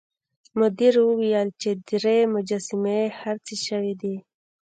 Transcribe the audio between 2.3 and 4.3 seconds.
مجسمې خرڅې شوې دي.